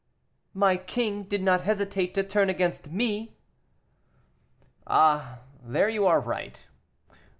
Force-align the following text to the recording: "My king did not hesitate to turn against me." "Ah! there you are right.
"My 0.55 0.77
king 0.77 1.25
did 1.25 1.43
not 1.43 1.61
hesitate 1.61 2.15
to 2.15 2.23
turn 2.23 2.49
against 2.49 2.89
me." 2.89 3.35
"Ah! 4.87 5.41
there 5.63 5.89
you 5.89 6.07
are 6.07 6.19
right. 6.19 6.65